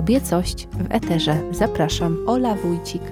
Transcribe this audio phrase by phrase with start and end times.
[0.00, 1.42] Kobiecość w Eterze.
[1.50, 3.02] Zapraszam, Ola Wójcik.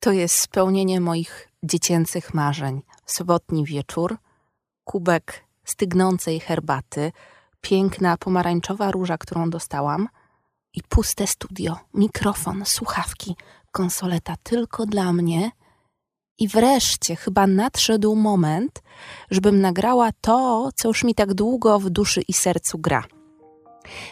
[0.00, 2.82] To jest spełnienie moich dziecięcych marzeń.
[3.06, 4.16] Sobotni wieczór,
[4.84, 7.12] kubek stygnącej herbaty,
[7.60, 10.08] piękna pomarańczowa róża, którą dostałam
[10.74, 13.36] i puste studio, mikrofon, słuchawki,
[13.72, 15.50] konsoleta tylko dla mnie.
[16.38, 18.82] I wreszcie chyba nadszedł moment,
[19.30, 23.04] żebym nagrała to, co już mi tak długo w duszy i sercu gra.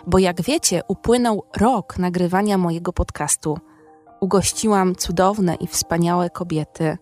[0.07, 3.59] Bo jak wiecie, upłynął rok nagrywania mojego podcastu.
[4.21, 6.98] Ugościłam cudowne i wspaniałe kobiety,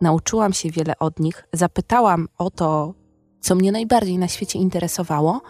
[0.00, 2.94] nauczyłam się wiele od nich, zapytałam o to,
[3.40, 5.40] co mnie najbardziej na świecie interesowało.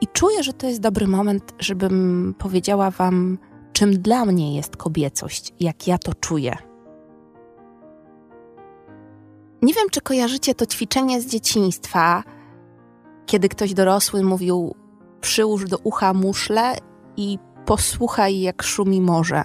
[0.00, 3.38] I czuję, że to jest dobry moment, żebym powiedziała Wam,
[3.72, 6.67] czym dla mnie jest kobiecość, jak ja to czuję.
[9.62, 12.22] Nie wiem, czy kojarzycie to ćwiczenie z dzieciństwa,
[13.26, 14.74] kiedy ktoś dorosły mówił:
[15.20, 16.74] Przyłóż do ucha muszle
[17.16, 19.44] i posłuchaj, jak szumi morze.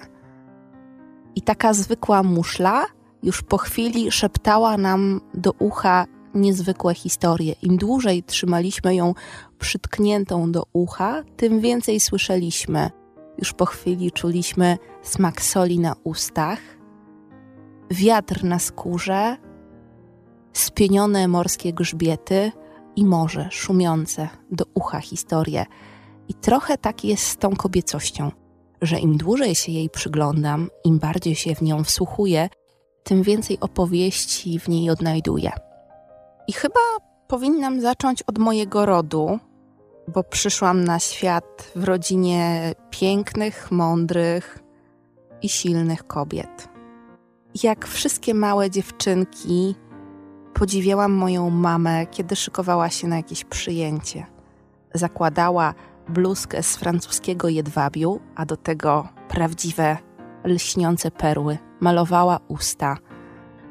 [1.34, 2.86] I taka zwykła muszla
[3.22, 7.54] już po chwili szeptała nam do ucha niezwykłe historie.
[7.62, 9.14] Im dłużej trzymaliśmy ją
[9.58, 12.90] przytkniętą do ucha, tym więcej słyszeliśmy.
[13.38, 16.60] Już po chwili czuliśmy smak soli na ustach,
[17.90, 19.36] wiatr na skórze,
[20.54, 22.52] spienione morskie grzbiety
[22.96, 25.66] i morze szumiące do ucha historie.
[26.28, 28.30] I trochę tak jest z tą kobiecością,
[28.82, 32.48] że im dłużej się jej przyglądam, im bardziej się w nią wsłuchuję,
[33.04, 35.52] tym więcej opowieści w niej odnajduję.
[36.48, 36.80] I chyba
[37.28, 39.38] powinnam zacząć od mojego rodu,
[40.08, 44.58] bo przyszłam na świat w rodzinie pięknych, mądrych
[45.42, 46.68] i silnych kobiet.
[47.62, 49.74] Jak wszystkie małe dziewczynki,
[50.54, 54.26] podziwiałam moją mamę, kiedy szykowała się na jakieś przyjęcie.
[54.94, 55.74] Zakładała
[56.08, 59.96] bluzkę z francuskiego jedwabiu, a do tego prawdziwe,
[60.44, 61.58] lśniące perły.
[61.80, 62.96] Malowała usta.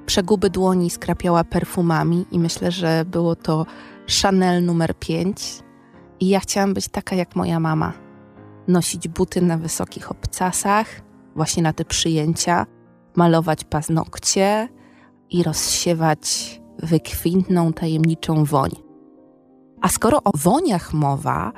[0.05, 3.65] Przeguby dłoni skrapiała perfumami i myślę, że było to
[4.21, 5.59] Chanel numer 5.
[6.19, 7.93] I ja chciałam być taka jak moja mama.
[8.67, 10.87] Nosić buty na wysokich obcasach,
[11.35, 12.65] właśnie na te przyjęcia,
[13.15, 14.69] malować paznokcie
[15.29, 18.71] i rozsiewać wykwintną, tajemniczą woń.
[19.81, 21.51] A skoro o woniach mowa,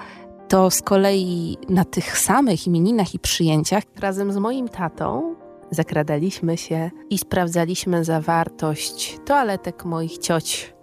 [0.47, 5.35] to z kolei na tych samych imieninach i przyjęciach razem z moim tatą
[5.71, 10.75] zakradaliśmy się i sprawdzaliśmy zawartość toaletek moich cioć.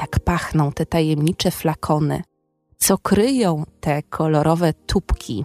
[0.00, 2.22] Jak pachną te tajemnicze flakony,
[2.76, 5.44] co kryją te kolorowe tubki.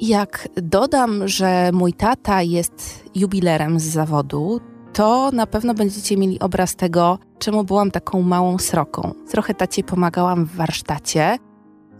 [0.00, 4.60] Jak dodam, że mój tata jest jubilerem z zawodu,
[4.92, 9.14] to na pewno będziecie mieli obraz tego, czemu byłam taką małą sroką.
[9.30, 11.38] Trochę tacie pomagałam w warsztacie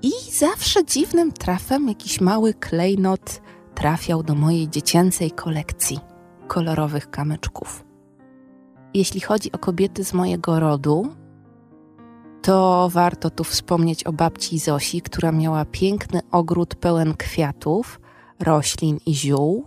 [0.02, 3.40] i zawsze dziwnym trafem jakiś mały klejnot
[3.74, 5.98] trafiał do mojej dziecięcej kolekcji
[6.46, 7.84] kolorowych kamyczków.
[8.94, 11.08] Jeśli chodzi o kobiety z mojego rodu,
[12.42, 18.00] to warto tu wspomnieć o babci Zosi, która miała piękny ogród pełen kwiatów,
[18.40, 19.66] roślin i ziół.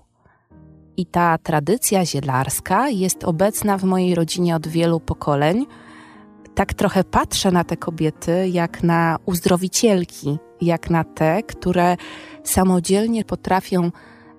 [0.99, 5.65] I ta tradycja zielarska jest obecna w mojej rodzinie od wielu pokoleń.
[6.55, 11.97] Tak trochę patrzę na te kobiety jak na uzdrowicielki, jak na te, które
[12.43, 13.91] samodzielnie potrafią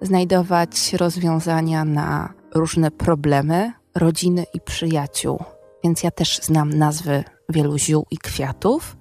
[0.03, 5.43] znajdować rozwiązania na różne problemy rodziny i przyjaciół.
[5.85, 8.97] Więc ja też znam nazwy wielu ziół i kwiatów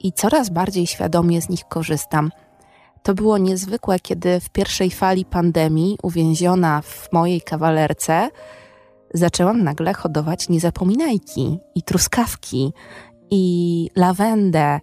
[0.00, 2.30] i coraz bardziej świadomie z nich korzystam.
[3.02, 8.28] To było niezwykłe, kiedy w pierwszej fali pandemii, uwięziona w mojej kawalerce,
[9.14, 12.72] zaczęłam nagle hodować niezapominajki i truskawki
[13.30, 14.80] i lawendę.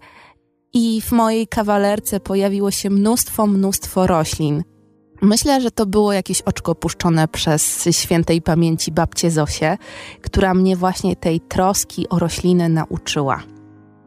[0.73, 4.63] I w mojej kawalerce pojawiło się mnóstwo, mnóstwo roślin.
[5.21, 9.77] Myślę, że to było jakieś oczko puszczone przez świętej pamięci babcię Zosię,
[10.21, 13.43] która mnie właśnie tej troski o rośliny nauczyła.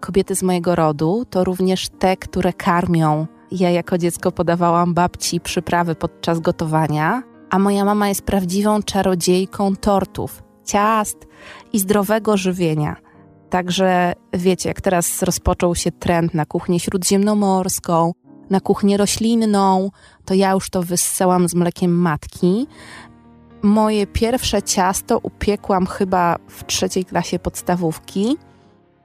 [0.01, 3.27] Kobiety z mojego rodu to również te, które karmią.
[3.51, 10.43] Ja jako dziecko podawałam babci przyprawy podczas gotowania, a moja mama jest prawdziwą czarodziejką tortów,
[10.65, 11.17] ciast
[11.73, 12.97] i zdrowego żywienia.
[13.51, 18.13] Także wiecie, jak teraz rozpoczął się trend na kuchnię śródziemnomorską,
[18.51, 19.91] na kuchnię roślinną,
[20.25, 22.67] to ja już to wyssałam z mlekiem matki.
[23.63, 28.37] Moje pierwsze ciasto upiekłam chyba w trzeciej klasie podstawówki.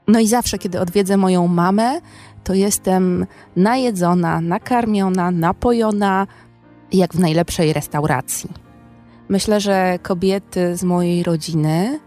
[0.08, 2.02] No i zawsze, kiedy odwiedzę moją mamę,
[2.46, 3.26] to jestem
[3.56, 6.28] najedzona, nakarmiona, napojona,
[6.92, 8.50] jak w najlepszej restauracji.
[9.30, 12.00] Myślę, że kobiety z mojej rodziny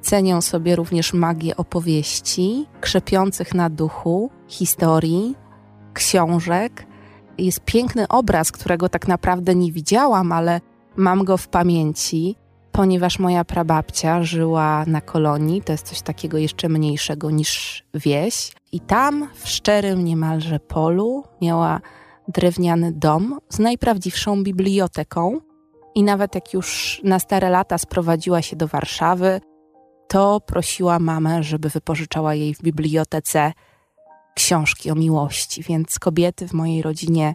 [0.00, 5.34] cenią sobie również magię opowieści, krzepiących na duchu, historii,
[5.92, 6.86] książek.
[7.38, 10.60] Jest piękny obraz, którego tak naprawdę nie widziałam, ale
[10.96, 12.36] mam go w pamięci,
[12.72, 18.52] ponieważ moja prababcia żyła na kolonii, to jest coś takiego jeszcze mniejszego niż wieś.
[18.74, 21.80] I tam, w szczerym niemalże polu, miała
[22.28, 25.38] drewniany dom z najprawdziwszą biblioteką.
[25.94, 29.40] I nawet jak już na stare lata sprowadziła się do Warszawy,
[30.08, 33.52] to prosiła mamę, żeby wypożyczała jej w bibliotece
[34.34, 35.62] książki o miłości.
[35.62, 37.34] Więc kobiety w mojej rodzinie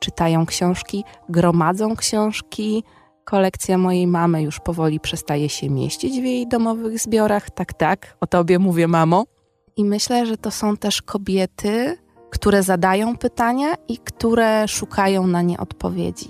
[0.00, 2.84] czytają książki, gromadzą książki.
[3.24, 7.50] Kolekcja mojej mamy już powoli przestaje się mieścić w jej domowych zbiorach.
[7.50, 9.24] Tak, tak, o tobie mówię, mamo.
[9.76, 11.98] I myślę, że to są też kobiety,
[12.30, 16.28] które zadają pytania i które szukają na nie odpowiedzi.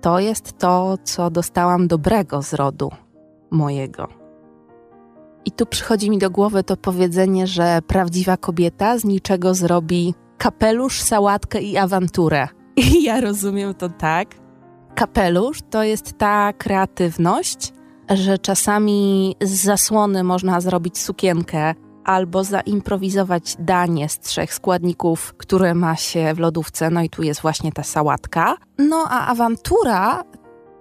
[0.00, 2.90] To jest to, co dostałam dobrego z rodu
[3.50, 4.08] mojego.
[5.44, 11.00] I tu przychodzi mi do głowy to powiedzenie, że prawdziwa kobieta z niczego zrobi kapelusz,
[11.00, 12.48] sałatkę i awanturę.
[12.76, 14.28] I ja rozumiem to tak.
[14.94, 17.72] Kapelusz to jest ta kreatywność,
[18.10, 25.96] że czasami z zasłony można zrobić sukienkę albo zaimprowizować danie z trzech składników, które ma
[25.96, 26.90] się w lodówce.
[26.90, 28.56] No i tu jest właśnie ta sałatka.
[28.78, 30.24] No a awantura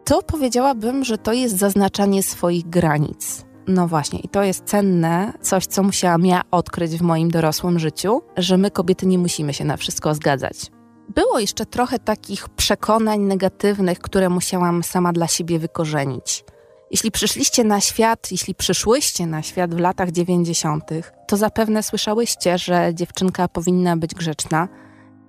[0.06, 3.46] to powiedziałabym, że to jest zaznaczanie swoich granic.
[3.68, 8.22] No właśnie, i to jest cenne, coś, co musiałam ja odkryć w moim dorosłym życiu,
[8.38, 10.72] że my kobiety nie musimy się na wszystko zgadzać.
[11.16, 16.44] Było jeszcze trochę takich przekonań negatywnych, które musiałam sama dla siebie wykorzenić.
[16.92, 20.90] Jeśli przyszliście na świat, jeśli przyszłyście na świat w latach 90.,
[21.28, 24.68] to zapewne słyszałyście, że dziewczynka powinna być grzeczna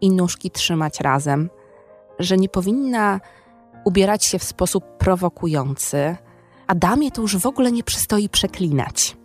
[0.01, 1.51] i nóżki trzymać razem,
[2.19, 3.21] że nie powinna
[3.85, 6.17] ubierać się w sposób prowokujący,
[6.67, 9.17] a damie to już w ogóle nie przystoi przeklinać.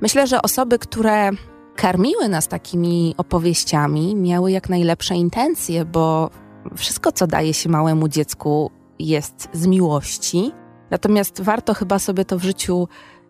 [0.00, 1.30] Myślę, że osoby, które
[1.76, 6.30] karmiły nas takimi opowieściami, miały jak najlepsze intencje, bo
[6.76, 10.52] wszystko, co daje się małemu dziecku, jest z miłości.
[10.92, 12.88] Natomiast warto chyba sobie to w życiu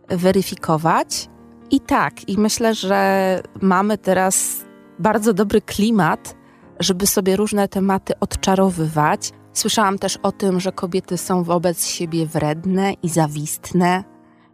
[0.09, 1.29] weryfikować.
[1.71, 4.65] I tak, i myślę, że mamy teraz
[4.99, 6.37] bardzo dobry klimat,
[6.81, 12.93] żeby sobie różne tematy odczarowywać, Słyszałam też o tym, że kobiety są wobec siebie wredne
[12.93, 14.05] i zawistne.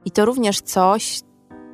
[0.05, 1.21] I to również coś,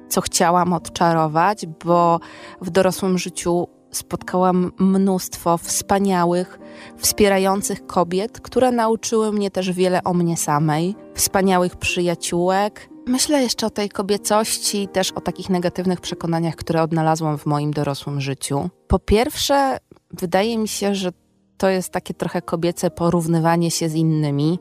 [0.08, 2.20] co chciałam odczarować, bo
[2.60, 6.58] w dorosłym życiu spotkałam mnóstwo wspaniałych,
[6.96, 12.88] wspierających kobiet, które nauczyły mnie też wiele o mnie samej, wspaniałych przyjaciółek.
[13.06, 18.20] Myślę jeszcze o tej kobiecości też o takich negatywnych przekonaniach, które odnalazłam w moim dorosłym
[18.20, 18.70] życiu.
[18.88, 19.79] Po pierwsze,
[20.11, 21.12] wydaje mi się, że
[21.56, 24.58] to jest takie trochę kobiece porównywanie się z innymi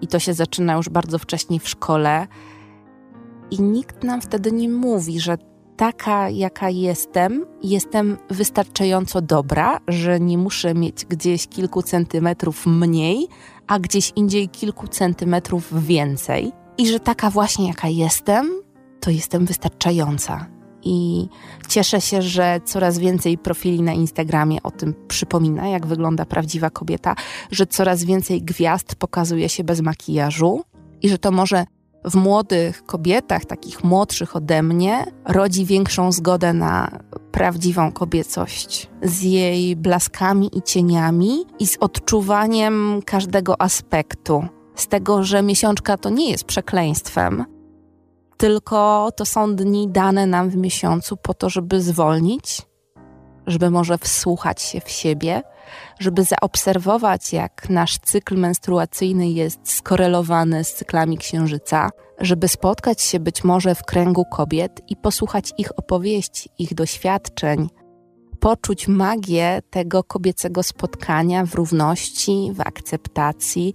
[0.00, 2.26] i to się zaczyna już bardzo wcześnie w szkole.
[3.50, 5.38] I nikt nam wtedy nie mówi, że
[5.76, 13.28] taka, jaka jestem, jestem wystarczająco dobra, że nie muszę mieć gdzieś kilku centymetrów mniej,
[13.66, 16.52] a gdzieś indziej kilku centymetrów więcej.
[16.78, 18.50] I że taka właśnie, jaka jestem,
[19.00, 20.46] to jestem wystarczająca
[20.84, 21.28] i
[21.68, 27.14] cieszę się, że coraz więcej profili na Instagramie o tym przypomina, jak wygląda prawdziwa kobieta,
[27.50, 30.62] że coraz więcej gwiazd pokazuje się bez makijażu
[31.02, 31.64] i że to może
[32.04, 36.98] w młodych kobietach, takich młodszych ode mnie, rodzi większą zgodę na
[37.32, 44.44] prawdziwą kobiecość z jej blaskami i cieniami i z odczuwaniem każdego aspektu.
[44.74, 47.44] Z tego, że miesiączka to nie jest przekleństwem,
[48.36, 52.62] tylko to są dni dane nam w miesiącu po to, żeby zwolnić,
[53.46, 55.42] żeby może wsłuchać się w siebie,
[55.98, 63.44] żeby zaobserwować, jak nasz cykl menstruacyjny jest skorelowany z cyklami księżyca, żeby spotkać się być
[63.44, 67.68] może w kręgu kobiet i posłuchać ich opowieści, ich doświadczeń,
[68.40, 73.74] poczuć magię tego kobiecego spotkania w równości, w akceptacji,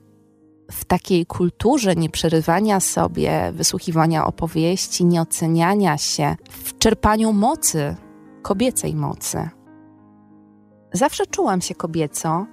[0.72, 7.96] w takiej kulturze nieprzerywania sobie, wysłuchiwania opowieści, nieoceniania się, w czerpaniu mocy,
[8.42, 9.50] kobiecej mocy.
[10.98, 12.46] Zawsze czułam się kobieco,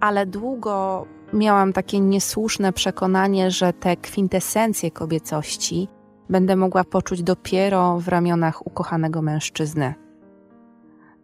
[0.00, 5.88] ale długo miałam takie niesłuszne przekonanie, że te kwintesencje kobiecości
[6.30, 9.94] będę mogła poczuć dopiero w ramionach ukochanego mężczyzny.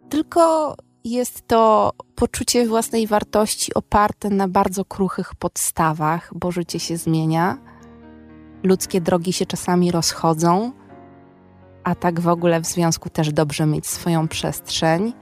[0.08, 7.58] Tylko jest to poczucie własnej wartości oparte na bardzo kruchych podstawach, bo życie się zmienia,
[8.62, 10.72] ludzkie drogi się czasami rozchodzą,
[11.84, 15.12] a tak w ogóle w związku też dobrze mieć swoją przestrzeń.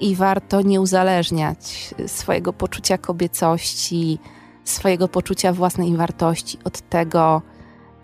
[0.00, 4.18] I warto nie uzależniać swojego poczucia kobiecości,
[4.64, 7.42] swojego poczucia własnej wartości od tego,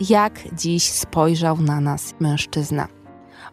[0.00, 2.88] jak dziś spojrzał na nas mężczyzna.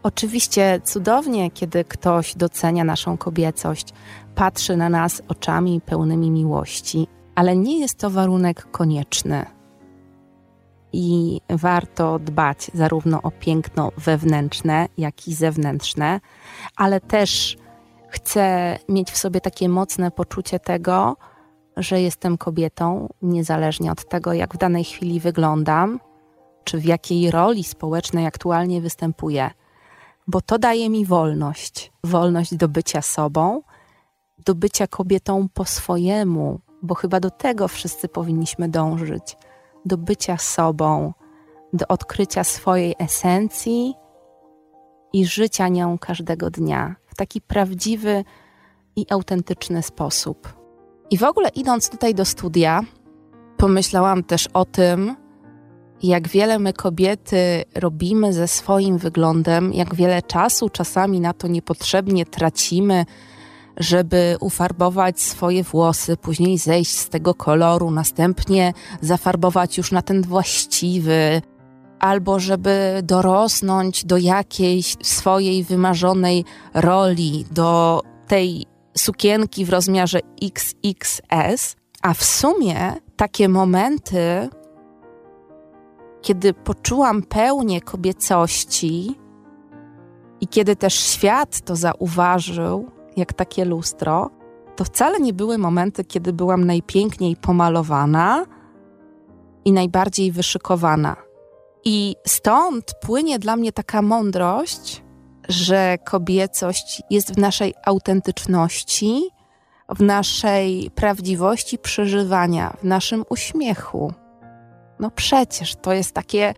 [0.03, 3.93] Oczywiście cudownie, kiedy ktoś docenia naszą kobiecość,
[4.35, 9.45] patrzy na nas oczami pełnymi miłości, ale nie jest to warunek konieczny.
[10.93, 16.19] I warto dbać zarówno o piękno wewnętrzne, jak i zewnętrzne,
[16.75, 17.57] ale też
[18.09, 21.17] chcę mieć w sobie takie mocne poczucie tego,
[21.77, 25.99] że jestem kobietą, niezależnie od tego, jak w danej chwili wyglądam,
[26.63, 29.51] czy w jakiej roli społecznej aktualnie występuję,
[30.27, 31.91] bo to daje mi wolność.
[32.03, 33.61] Wolność do bycia sobą,
[34.45, 39.37] do bycia kobietą po swojemu, bo chyba do tego wszyscy powinniśmy dążyć.
[39.85, 41.13] Do bycia sobą,
[41.73, 43.93] do odkrycia swojej esencji
[45.13, 48.23] i życia nią każdego dnia taki prawdziwy
[48.95, 50.53] i autentyczny sposób.
[51.09, 52.81] I w ogóle idąc tutaj do studia,
[53.57, 55.15] pomyślałam też o tym,
[56.03, 62.25] jak wiele my kobiety robimy ze swoim wyglądem, jak wiele czasu czasami na to niepotrzebnie
[62.25, 63.05] tracimy,
[63.77, 71.41] żeby ufarbować swoje włosy, później zejść z tego koloru, następnie zafarbować już na ten właściwy,
[71.99, 78.65] albo żeby dorosnąć do jakiejś swojej wymarzonej roli, do tej
[78.97, 84.49] sukienki w rozmiarze XXS, a w sumie takie momenty,
[86.21, 89.15] kiedy poczułam pełnię kobiecości
[90.41, 94.29] i kiedy też świat to zauważył, jak takie lustro,
[94.75, 98.45] to wcale nie były momenty, kiedy byłam najpiękniej pomalowana
[99.65, 101.28] i najbardziej wyszykowana.
[101.85, 105.03] I stąd płynie dla mnie taka mądrość,
[105.49, 109.29] że kobiecość jest w naszej autentyczności,
[109.89, 114.13] w naszej prawdziwości przeżywania, w naszym uśmiechu.
[114.99, 116.53] No przecież to jest takie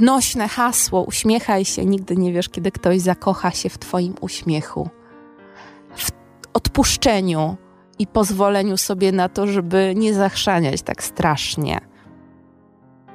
[0.00, 4.88] nośne hasło: uśmiechaj się, nigdy nie wiesz, kiedy ktoś zakocha się w Twoim uśmiechu
[5.96, 6.10] w
[6.54, 7.56] odpuszczeniu
[7.98, 11.93] i pozwoleniu sobie na to, żeby nie zachrzaniać tak strasznie.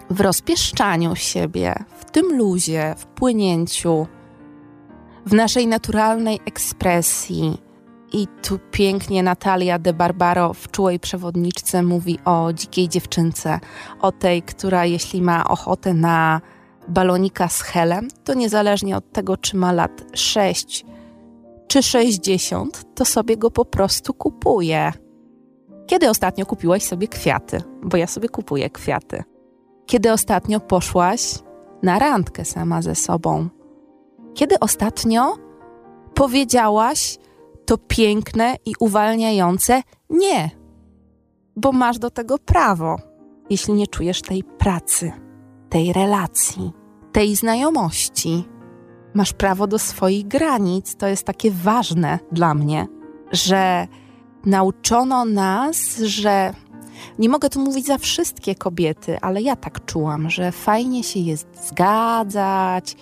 [0.10, 4.08] W rozpieszczaniu siebie, w tym luzie, w płynięciu,
[5.26, 7.62] w naszej naturalnej ekspresji.
[8.14, 13.60] I tu pięknie Natalia de Barbaro w czułej przewodniczce mówi o dzikiej dziewczynce,
[14.02, 16.42] o tej, która jeśli ma ochotę na
[16.88, 20.86] balonika z helem, to niezależnie od tego, czy ma lat 6
[21.68, 24.92] czy 60, to sobie go po prostu kupuję.
[25.88, 27.62] Kiedy ostatnio kupiłaś sobie kwiaty?
[27.84, 29.24] Bo ja sobie kupuję kwiaty.
[29.90, 31.40] Kiedy ostatnio poszłaś
[31.84, 33.50] na randkę sama ze sobą?
[34.34, 35.36] Kiedy ostatnio
[36.14, 37.18] powiedziałaś
[37.66, 40.50] to piękne i uwalniające nie?
[41.56, 42.96] Bo masz do tego prawo,
[43.50, 45.12] jeśli nie czujesz tej pracy,
[45.70, 46.72] tej relacji,
[47.12, 48.46] tej znajomości
[49.14, 50.96] masz prawo do swoich granic.
[50.96, 52.88] To jest takie ważne dla mnie,
[53.32, 53.88] że
[54.46, 56.54] nauczono nas, że
[57.20, 61.68] nie mogę tu mówić za wszystkie kobiety, ale ja tak czułam, że fajnie się jest
[61.68, 62.96] zgadzać,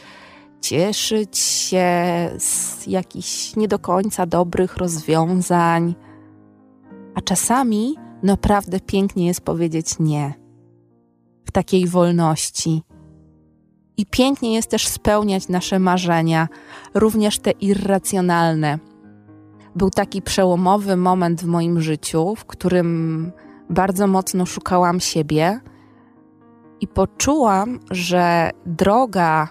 [0.61, 1.89] cieszyć się
[2.37, 5.95] z jakichś nie do końca dobrych rozwiązań.
[7.15, 10.33] A czasami naprawdę pięknie jest powiedzieć nie.
[11.45, 12.81] W takiej wolności,
[13.97, 16.47] i pięknie jest też spełniać nasze marzenia,
[16.93, 18.79] również te irracjonalne.
[19.75, 23.31] Był taki przełomowy moment w moim życiu, w którym
[23.69, 25.59] bardzo mocno szukałam siebie
[26.81, 29.47] i poczułam, że droga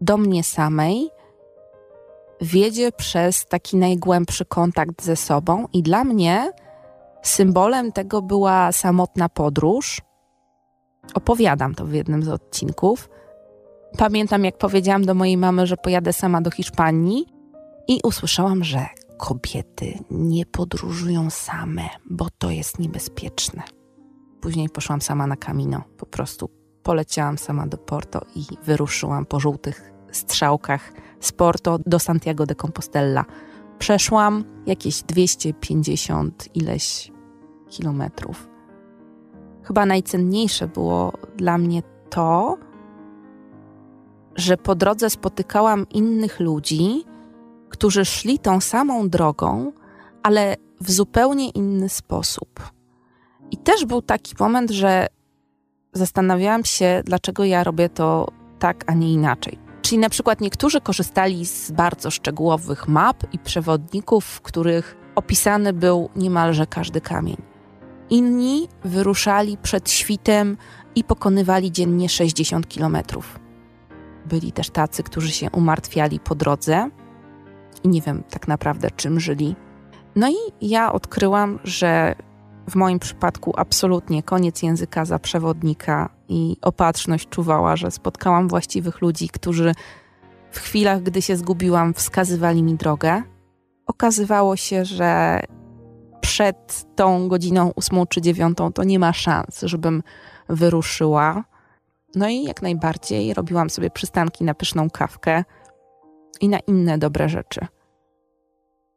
[0.00, 1.10] do mnie samej
[2.40, 6.52] wiedzie przez taki najgłębszy kontakt ze sobą, i dla mnie
[7.22, 10.00] symbolem tego była samotna podróż.
[11.14, 13.08] Opowiadam to w jednym z odcinków.
[13.98, 17.26] Pamiętam, jak powiedziałam do mojej mamy, że pojadę sama do Hiszpanii
[17.88, 18.86] i usłyszałam, że
[19.18, 23.62] kobiety nie podróżują same, bo to jest niebezpieczne.
[24.40, 25.82] Później poszłam sama na Camino.
[25.96, 26.50] Po prostu
[26.82, 33.24] poleciałam sama do Porto i wyruszyłam po żółtych strzałkach z Porto do Santiago de Compostela.
[33.78, 37.12] Przeszłam jakieś 250 ileś
[37.68, 38.48] kilometrów.
[39.62, 42.58] Chyba najcenniejsze było dla mnie to,
[44.36, 47.04] że po drodze spotykałam innych ludzi,
[47.74, 49.72] którzy szli tą samą drogą,
[50.22, 52.72] ale w zupełnie inny sposób.
[53.50, 55.06] I też był taki moment, że
[55.92, 58.28] zastanawiałam się, dlaczego ja robię to
[58.58, 59.58] tak, a nie inaczej.
[59.82, 66.10] Czyli na przykład niektórzy korzystali z bardzo szczegółowych map i przewodników, w których opisany był
[66.16, 67.36] niemalże każdy kamień.
[68.10, 70.56] Inni wyruszali przed świtem
[70.94, 73.38] i pokonywali dziennie 60 kilometrów.
[74.26, 76.90] Byli też tacy, którzy się umartwiali po drodze
[77.84, 79.56] i nie wiem tak naprawdę czym żyli.
[80.16, 82.14] No i ja odkryłam, że
[82.70, 89.28] w moim przypadku absolutnie koniec języka za przewodnika i opatrzność czuwała, że spotkałam właściwych ludzi,
[89.28, 89.74] którzy
[90.50, 93.22] w chwilach, gdy się zgubiłam, wskazywali mi drogę.
[93.86, 95.40] Okazywało się, że
[96.20, 100.02] przed tą godziną ósmą czy dziewiątą to nie ma szans, żebym
[100.48, 101.44] wyruszyła.
[102.14, 105.44] No i jak najbardziej robiłam sobie przystanki na pyszną kawkę
[106.40, 107.66] i na inne dobre rzeczy.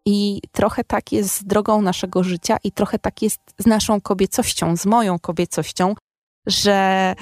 [0.10, 4.78] I trochę tak jest z drogą naszego życia, i trochę tak jest z naszą kobiecością,
[4.78, 5.96] z moją kobiecością,
[6.46, 7.16] że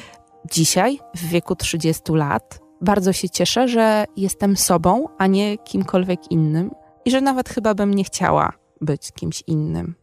[0.51, 6.71] dzisiaj, w wieku 30 lat, bardzo się cieszę, że jestem sobą, a nie kimkolwiek innym,
[7.05, 9.95] i że nawet chyba bym nie chciała być kimś innym.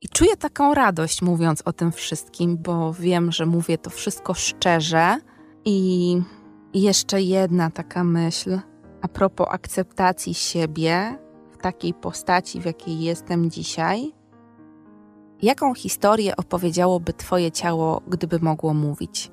[0.00, 5.18] I czuję taką radość mówiąc o tym wszystkim, bo wiem, że mówię to wszystko szczerze.
[5.64, 6.16] I
[6.74, 8.58] jeszcze jedna taka myśl
[9.02, 11.18] a propos akceptacji siebie
[11.62, 14.12] takiej postaci, w jakiej jestem dzisiaj.
[15.42, 19.30] Jaką historię opowiedziałoby Twoje ciało, gdyby mogło mówić?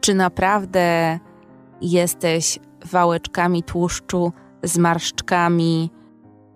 [0.00, 1.18] Czy naprawdę
[1.80, 5.90] jesteś wałeczkami tłuszczu, zmarszczkami,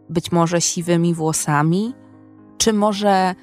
[0.09, 1.95] być może siwymi włosami?
[2.59, 3.35] Czy może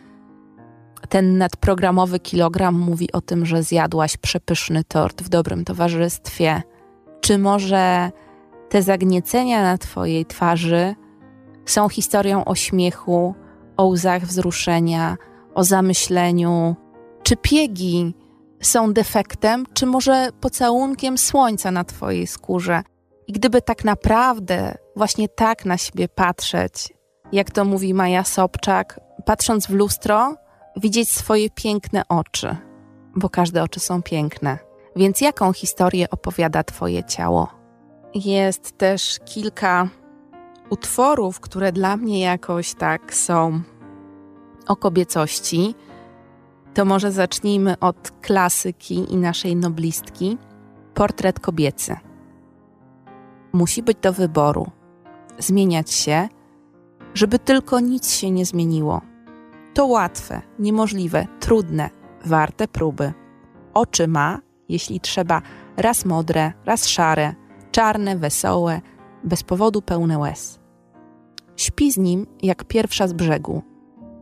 [1.09, 6.61] ten nadprogramowy kilogram mówi o tym, że zjadłaś przepyszny tort w dobrym towarzystwie?
[7.21, 8.11] Czy może
[8.69, 10.95] te zagniecenia na Twojej twarzy
[11.65, 13.36] są historią o śmiechu,
[13.77, 15.17] o łzach wzruszenia,
[15.55, 16.75] o zamyśleniu?
[17.24, 18.15] Czy piegi
[18.62, 22.84] są defektem, czy może pocałunkiem słońca na Twojej skórze?
[23.27, 26.93] I gdyby tak naprawdę właśnie tak na siebie patrzeć,
[27.32, 30.36] jak to mówi Maja Sobczak, patrząc w lustro,
[30.77, 32.55] widzieć swoje piękne oczy,
[33.15, 34.58] bo każde oczy są piękne.
[34.96, 37.48] Więc jaką historię opowiada Twoje ciało?
[38.13, 39.88] Jest też kilka
[40.70, 43.61] utworów, które dla mnie jakoś tak są
[44.68, 45.75] o kobiecości.
[46.74, 50.37] To może zacznijmy od klasyki i naszej noblistki
[50.94, 51.96] Portret kobiecy.
[53.53, 54.72] Musi być do wyboru,
[55.37, 56.27] zmieniać się,
[57.14, 59.01] żeby tylko nic się nie zmieniło
[59.74, 61.90] to łatwe, niemożliwe, trudne,
[62.25, 63.14] warte próby.
[63.74, 65.42] Oczy ma, jeśli trzeba,
[65.77, 67.35] raz modre, raz szare,
[67.72, 68.81] czarne, wesołe,
[69.24, 70.59] bez powodu pełne łez.
[71.55, 73.61] Śpi z nim jak pierwsza z brzegu,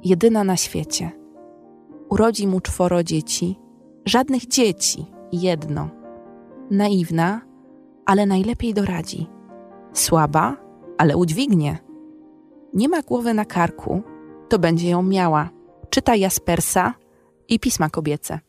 [0.04, 1.12] jedyna na świecie.
[2.10, 3.60] Urodzi mu czworo dzieci,
[4.06, 5.89] żadnych dzieci, jedno.
[6.72, 7.41] Naiwna,
[8.06, 9.28] ale najlepiej doradzi.
[9.94, 10.58] Słaba,
[10.98, 11.78] ale udźwignie.
[12.74, 14.02] Nie ma głowy na karku,
[14.50, 15.50] to będzie ją miała.
[15.89, 16.94] Czyta Jaspersa
[17.50, 18.39] i pisma kobiece.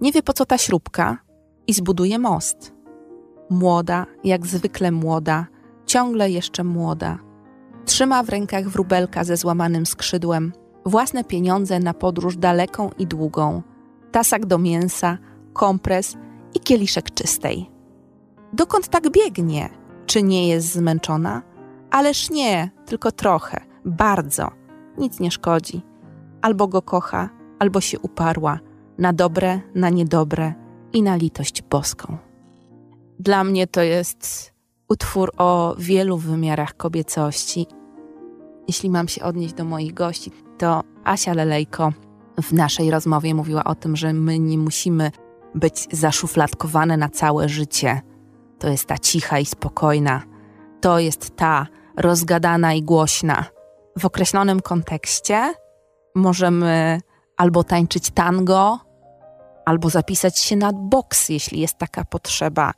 [0.00, 1.18] Nie wie po co ta śrubka
[1.66, 2.72] i zbuduje most.
[3.50, 5.46] Młoda, jak zwykle młoda,
[5.86, 7.18] ciągle jeszcze młoda.
[7.84, 10.52] Trzyma w rękach wróbelka ze złamanym skrzydłem,
[10.86, 13.62] własne pieniądze na podróż daleką i długą,
[14.12, 15.18] tasak do mięsa,
[15.52, 16.16] kompres
[16.54, 17.70] i kieliszek czystej.
[18.52, 19.68] Dokąd tak biegnie?
[20.06, 21.42] Czy nie jest zmęczona?
[21.90, 24.60] Ależ nie, tylko trochę, bardzo
[24.98, 25.82] nic nie szkodzi.
[26.42, 28.58] Albo go kocha, albo się uparła
[28.98, 30.54] na dobre, na niedobre
[30.92, 32.18] i na litość boską.
[33.18, 34.52] Dla mnie to jest
[34.90, 37.66] utwór o wielu wymiarach kobiecości.
[38.68, 41.92] Jeśli mam się odnieść do moich gości, to Asia Lelejko
[42.42, 45.10] w naszej rozmowie mówiła o tym, że my nie musimy
[45.54, 48.00] być zaszufladkowane na całe życie.
[48.58, 50.22] To jest ta cicha i spokojna.
[50.80, 53.44] To jest ta rozgadana i głośna
[53.98, 55.54] w określonym kontekście
[56.14, 57.00] możemy
[57.36, 58.78] albo tańczyć tango,
[59.66, 62.72] albo zapisać się na boks, jeśli jest taka potrzeba.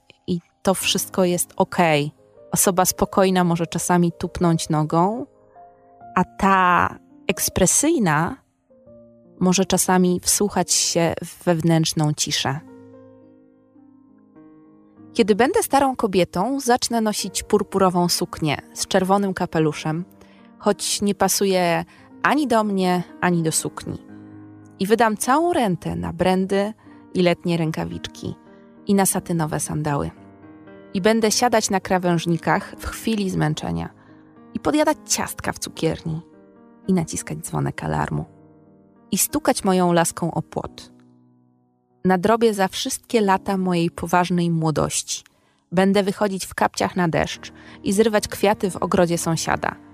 [0.62, 1.76] To wszystko jest ok.
[2.52, 5.26] Osoba spokojna może czasami tupnąć nogą,
[6.14, 6.88] a ta
[7.26, 8.36] ekspresyjna
[9.40, 12.60] może czasami wsłuchać się w wewnętrzną ciszę.
[15.12, 20.04] Kiedy będę starą kobietą, zacznę nosić purpurową suknię z czerwonym kapeluszem
[20.62, 21.84] choć nie pasuje
[22.22, 23.98] ani do mnie, ani do sukni.
[24.78, 26.72] I wydam całą rentę na brandy
[27.14, 28.34] i letnie rękawiczki
[28.86, 30.10] i na satynowe sandały.
[30.94, 33.88] I będę siadać na krawężnikach w chwili zmęczenia
[34.54, 36.20] i podjadać ciastka w cukierni
[36.88, 38.24] i naciskać dzwonek alarmu
[39.10, 40.92] i stukać moją laską o płot.
[42.04, 45.24] Nadrobię za wszystkie lata mojej poważnej młodości.
[45.72, 47.52] Będę wychodzić w kapciach na deszcz
[47.84, 49.76] i zrywać kwiaty w ogrodzie sąsiada–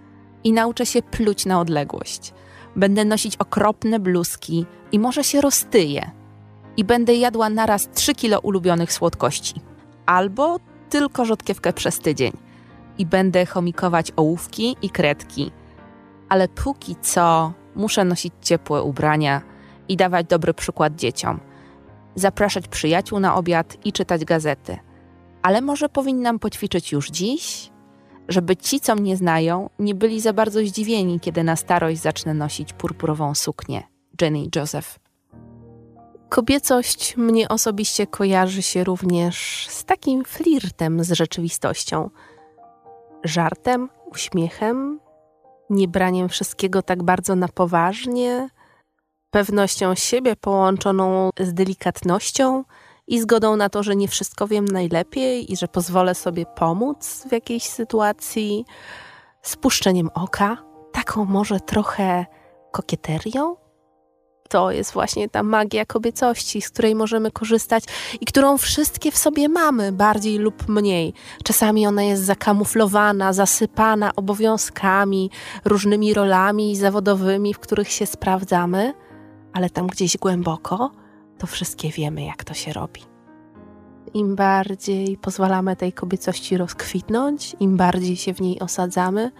[0.45, 2.33] i nauczę się pluć na odległość.
[2.77, 6.11] Będę nosić okropne bluzki i może się roztyję.
[6.77, 9.61] i będę jadła naraz 3 kilo ulubionych słodkości.
[10.07, 12.33] Albo tylko rzodkiewkę przez tydzień
[12.99, 15.51] i będę chomikować ołówki i kredki.
[16.29, 19.43] Ale póki co muszę nosić ciepłe ubrania
[19.89, 21.41] i dawać dobry przykład dzieciom.
[22.15, 24.79] Zapraszać przyjaciół na obiad i czytać gazety.
[25.43, 27.71] Ale może powinnam poćwiczyć już dziś,
[28.29, 32.73] żeby ci, co mnie znają, nie byli za bardzo zdziwieni, kiedy na starość zacznę nosić
[32.73, 33.83] purpurową suknię.
[34.21, 35.08] Jenny Joseph.
[36.29, 42.11] Kobiecość mnie osobiście kojarzy się również z takim flirtem z rzeczywistością.
[43.25, 45.01] Żartem, uśmiechem,
[45.71, 48.49] niebraniem wszystkiego tak bardzo na poważnie,
[49.31, 52.65] pewnością siebie połączoną z delikatnością
[53.07, 57.33] i zgodą na to, że nie wszystko wiem najlepiej i że pozwolę sobie pomóc w
[57.33, 58.65] jakiejś sytuacji,
[59.43, 60.57] spuszczeniem oka,
[60.93, 62.27] taką może trochę
[62.73, 63.57] kokieterią
[64.49, 67.85] to jest właśnie ta magia kobiecości, z której możemy korzystać
[68.21, 71.15] i którą wszystkie w sobie mamy, bardziej lub mniej.
[71.45, 75.31] Czasami ona jest zakamuflowana, zasypana obowiązkami,
[75.65, 78.95] różnymi rolami zawodowymi, w których się sprawdzamy,
[79.53, 80.91] ale tam gdzieś głęboko
[81.39, 83.01] to wszystkie wiemy, jak to się robi.
[84.15, 89.31] Im bardziej pozwalamy tej kobiecości rozkwitnąć, im bardziej się w niej osadzamy,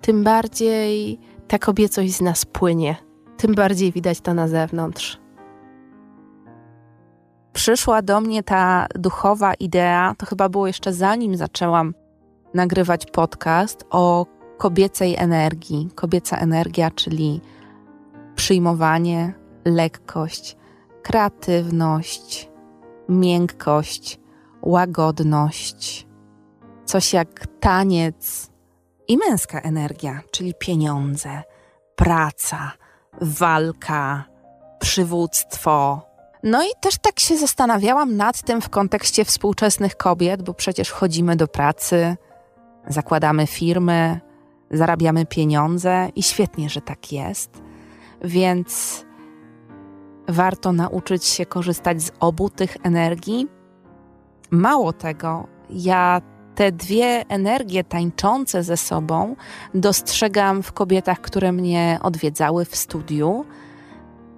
[0.00, 1.18] tym bardziej
[1.48, 3.09] ta kobiecość z nas płynie
[3.40, 5.18] tym bardziej widać to na zewnątrz.
[7.52, 11.94] Przyszła do mnie ta duchowa idea, to chyba było jeszcze zanim zaczęłam
[12.54, 14.26] nagrywać podcast o
[14.58, 15.88] kobiecej energii.
[15.94, 17.40] Kobieca energia, czyli
[18.34, 20.56] przyjmowanie, lekkość,
[21.02, 22.50] kreatywność,
[23.08, 24.20] miękkość,
[24.62, 26.06] łagodność,
[26.84, 28.50] coś jak taniec
[29.08, 31.42] i męska energia, czyli pieniądze,
[31.96, 32.72] praca,
[33.20, 34.24] walka,
[34.78, 36.02] przywództwo.
[36.42, 41.36] No i też tak się zastanawiałam nad tym w kontekście współczesnych kobiet, bo przecież chodzimy
[41.36, 42.16] do pracy,
[42.88, 44.20] zakładamy firmy,
[44.70, 47.62] zarabiamy pieniądze i świetnie, że tak jest.
[48.24, 49.04] Więc
[50.28, 53.48] warto nauczyć się korzystać z obu tych energii.
[54.50, 56.20] Mało tego, ja
[56.60, 59.36] te dwie energie tańczące ze sobą
[59.74, 63.44] dostrzegam w kobietach, które mnie odwiedzały w studiu.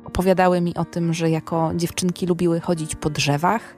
[0.05, 3.77] Opowiadały mi o tym, że jako dziewczynki lubiły chodzić po drzewach,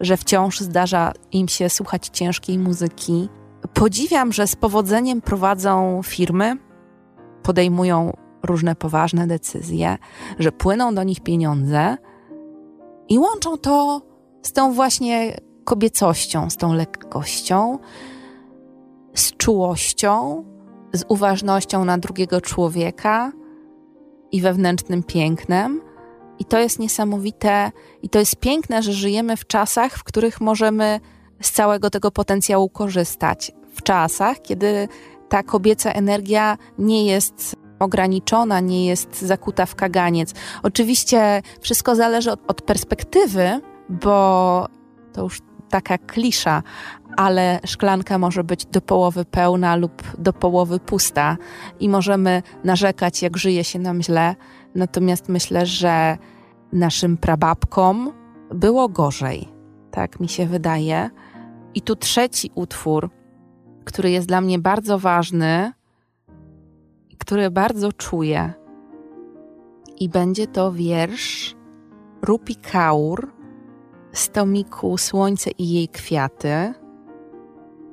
[0.00, 3.28] że wciąż zdarza im się słuchać ciężkiej muzyki.
[3.74, 6.56] Podziwiam, że z powodzeniem prowadzą firmy,
[7.42, 9.98] podejmują różne poważne decyzje,
[10.38, 11.96] że płyną do nich pieniądze
[13.08, 14.02] i łączą to
[14.42, 17.78] z tą właśnie kobiecością, z tą lekkością,
[19.14, 20.44] z czułością,
[20.92, 23.32] z uważnością na drugiego człowieka
[24.32, 25.80] i wewnętrznym pięknem.
[26.38, 27.72] I to jest niesamowite,
[28.02, 31.00] i to jest piękne, że żyjemy w czasach, w których możemy
[31.42, 33.52] z całego tego potencjału korzystać.
[33.74, 34.88] W czasach, kiedy
[35.28, 40.34] ta kobieca energia nie jest ograniczona, nie jest zakuta w kaganiec.
[40.62, 44.66] Oczywiście wszystko zależy od, od perspektywy, bo
[45.12, 45.40] to już
[45.74, 46.62] taka klisza,
[47.16, 51.36] ale szklanka może być do połowy pełna lub do połowy pusta
[51.80, 54.36] i możemy narzekać, jak żyje się nam źle.
[54.74, 56.18] Natomiast myślę, że
[56.72, 58.12] naszym prababkom
[58.50, 59.48] było gorzej.
[59.90, 61.10] Tak mi się wydaje.
[61.74, 63.10] I tu trzeci utwór,
[63.84, 65.72] który jest dla mnie bardzo ważny,
[67.18, 68.52] który bardzo czuję.
[69.96, 71.56] I będzie to wiersz
[72.22, 73.33] Rupi Kaur
[74.14, 76.74] z tomiku Słońce i jej kwiaty.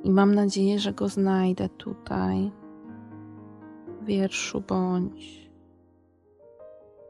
[0.04, 2.52] I mam nadzieję, że go znajdę tutaj.
[4.02, 5.50] Wierszu bądź.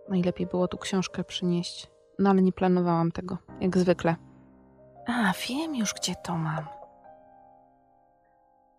[0.09, 1.91] Najlepiej było tu książkę przynieść.
[2.19, 4.17] No ale nie planowałam tego, jak zwykle.
[5.07, 6.65] A, wiem już, gdzie to mam.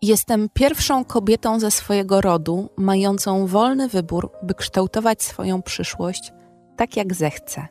[0.01, 6.33] Jestem pierwszą kobietą ze swojego rodu, mającą wolny wybór, by kształtować swoją przyszłość
[6.77, 7.67] tak, jak zechcę.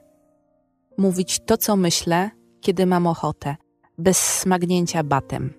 [0.98, 2.30] Mówić to, co myślę,
[2.62, 3.56] kiedy mam ochotę,
[3.98, 5.54] bez smagnięcia batem.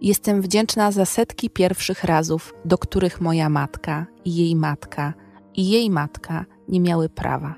[0.00, 5.14] Jestem wdzięczna za setki pierwszych razów, do których moja matka i jej matka
[5.54, 7.54] i jej matka nie miały prawa.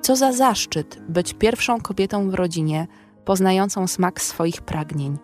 [0.00, 2.86] Co za zaszczyt być pierwszą kobietą w rodzinie
[3.24, 5.18] poznającą smak swoich pragnień.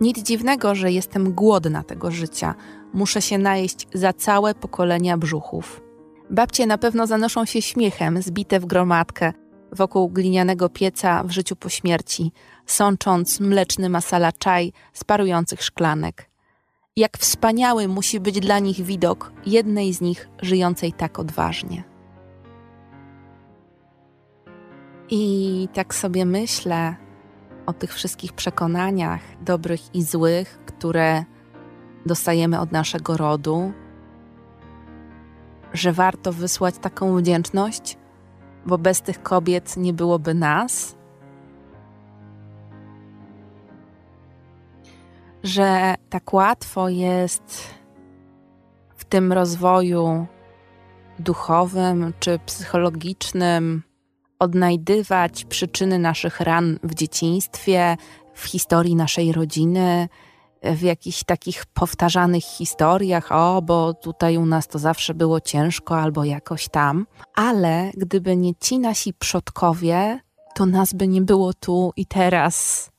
[0.00, 2.54] Nic dziwnego, że jestem głodna tego życia.
[2.94, 5.82] Muszę się najeść za całe pokolenia brzuchów.
[6.30, 9.32] Babcie na pewno zanoszą się śmiechem, zbite w gromadkę,
[9.72, 12.32] wokół glinianego pieca w życiu po śmierci,
[12.66, 16.30] sącząc mleczny masala czaj z parujących szklanek.
[16.96, 21.84] Jak wspaniały musi być dla nich widok jednej z nich żyjącej tak odważnie.
[25.10, 26.96] I tak sobie myślę
[27.66, 31.24] o tych wszystkich przekonaniach, dobrych i złych, które
[32.06, 33.72] dostajemy od naszego rodu,
[35.72, 37.98] że warto wysłać taką wdzięczność,
[38.66, 40.96] bo bez tych kobiet nie byłoby nas.
[45.42, 47.70] Że tak łatwo jest
[48.96, 50.26] w tym rozwoju
[51.18, 53.82] duchowym czy psychologicznym
[54.38, 57.96] odnajdywać przyczyny naszych ran w dzieciństwie,
[58.34, 60.08] w historii naszej rodziny,
[60.62, 66.24] w jakichś takich powtarzanych historiach, o, bo tutaj u nas to zawsze było ciężko albo
[66.24, 67.06] jakoś tam.
[67.34, 70.20] Ale gdyby nie ci nasi przodkowie,
[70.54, 72.90] to nas by nie było tu i teraz.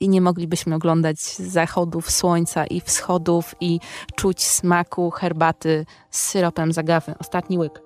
[0.00, 3.80] I nie moglibyśmy oglądać zachodów słońca i wschodów i
[4.16, 7.14] czuć smaku herbaty z syropem zagawy.
[7.18, 7.82] Ostatni łyk.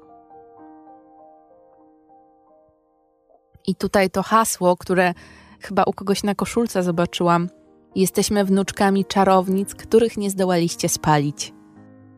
[3.67, 5.15] I tutaj to hasło, które
[5.61, 7.49] chyba u kogoś na koszulce zobaczyłam.
[7.97, 11.55] Jesteśmy wnuczkami czarownic, których nie zdołaliście spalić.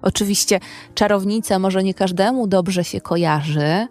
[0.03, 0.61] Oczywiście
[0.95, 3.87] czarownica może nie każdemu dobrze się kojarzy.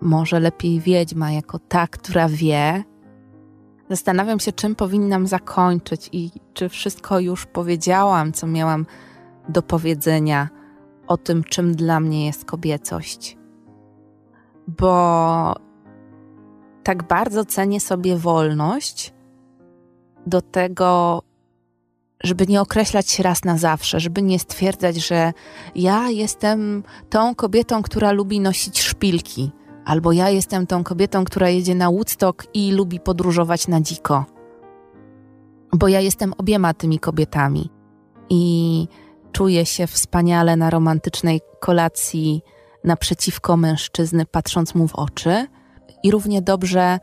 [0.00, 2.84] Może lepiej wiedźma jako ta, która wie.
[3.90, 8.86] Zastanawiam się, czym powinnam zakończyć i czy wszystko już powiedziałam, co miałam
[9.48, 10.48] do powiedzenia
[11.06, 13.36] o tym, czym dla mnie jest kobiecość.
[14.68, 15.54] Bo
[16.82, 19.13] tak bardzo cenię sobie wolność
[20.26, 21.22] do tego,
[22.24, 25.32] żeby nie określać się raz na zawsze, żeby nie stwierdzać, że
[25.74, 29.50] ja jestem tą kobietą, która lubi nosić szpilki,
[29.84, 34.24] albo ja jestem tą kobietą, która jedzie na Woodstock i lubi podróżować na dziko.
[35.72, 37.70] Bo ja jestem obiema tymi kobietami
[38.30, 38.88] i
[39.32, 42.42] czuję się wspaniale na romantycznej kolacji
[42.84, 45.46] naprzeciwko mężczyzny, patrząc mu w oczy
[46.02, 46.98] i równie dobrze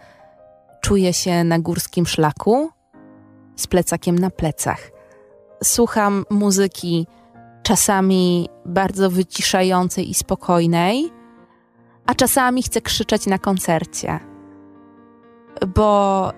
[0.81, 2.69] czuję się na górskim szlaku
[3.61, 4.91] z plecakiem na plecach.
[5.63, 7.07] Słucham muzyki
[7.63, 11.11] czasami bardzo wyciszającej i spokojnej,
[12.05, 14.19] a czasami chcę krzyczeć na koncercie,
[15.75, 16.31] bo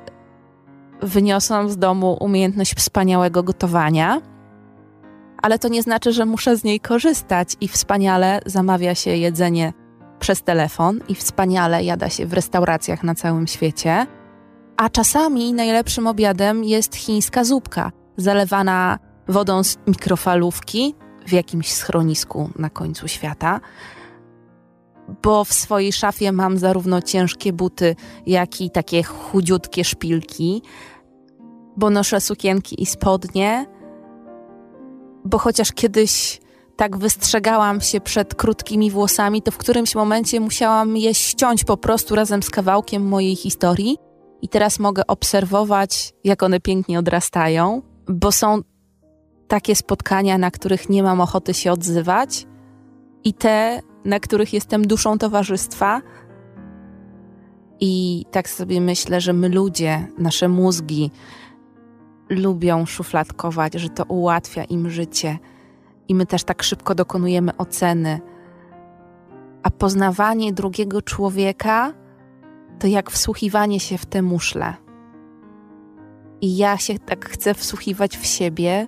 [1.01, 4.21] wyniosłam z domu umiejętność wspaniałego gotowania,
[5.41, 9.73] ale to nie znaczy, że muszę z niej korzystać i wspaniale zamawia się jedzenie
[10.19, 14.07] przez telefon i wspaniale jada się w restauracjach na całym świecie.
[14.77, 20.95] A czasami najlepszym obiadem jest chińska zupka, zalewana wodą z mikrofalówki
[21.27, 23.59] w jakimś schronisku na końcu świata.
[25.23, 30.61] Bo w swojej szafie mam zarówno ciężkie buty, jak i takie chudziutkie szpilki,
[31.77, 33.65] bo noszę sukienki i spodnie,
[35.25, 36.41] bo chociaż kiedyś
[36.75, 42.15] tak wystrzegałam się przed krótkimi włosami, to w którymś momencie musiałam je ściąć po prostu
[42.15, 43.97] razem z kawałkiem mojej historii.
[44.43, 48.61] I teraz mogę obserwować, jak one pięknie odrastają, bo są
[49.47, 52.47] takie spotkania, na których nie mam ochoty się odzywać,
[53.23, 56.01] i te, na których jestem duszą towarzystwa.
[57.79, 61.11] I tak sobie myślę, że my ludzie, nasze mózgi
[62.29, 65.37] lubią szufladkować, że to ułatwia im życie
[66.07, 68.19] i my też tak szybko dokonujemy oceny.
[69.63, 71.93] A poznawanie drugiego człowieka
[72.79, 74.73] to jak wsłuchiwanie się w te muszle.
[76.41, 78.87] I ja się tak chcę wsłuchiwać w siebie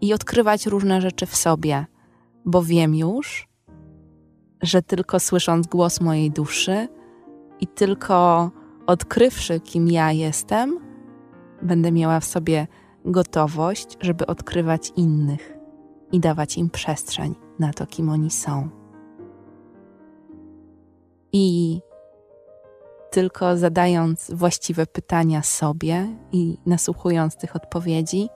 [0.00, 1.86] i odkrywać różne rzeczy w sobie,
[2.44, 3.48] bo wiem już,
[4.62, 6.88] że tylko słysząc głos mojej duszy
[7.60, 8.50] i tylko
[8.86, 10.78] odkrywszy, kim ja jestem,
[11.62, 12.66] będę miała w sobie
[13.04, 15.56] gotowość, żeby odkrywać innych
[16.12, 18.68] i dawać im przestrzeń na to, kim oni są.
[21.32, 21.80] I
[23.14, 28.28] tylko zadając właściwe pytania sobie i nasłuchując tych odpowiedzi,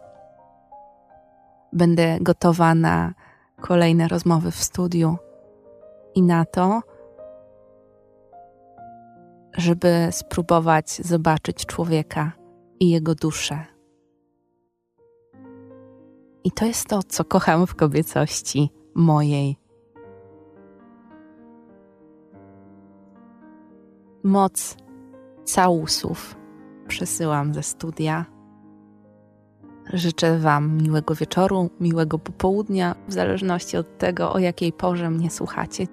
[1.72, 3.14] będę gotowa na
[3.60, 5.16] kolejne rozmowy w studiu
[6.14, 6.80] i na to,
[9.56, 12.32] żeby spróbować zobaczyć człowieka
[12.80, 13.64] i jego duszę.
[16.44, 19.56] I to jest to, co kocham w kobiecości mojej.
[24.28, 24.76] Moc
[25.44, 26.36] całusów
[26.88, 28.26] przesyłam ze studia.
[29.92, 35.86] Życzę Wam miłego wieczoru, miłego popołudnia, w zależności od tego, o jakiej porze mnie słuchacie.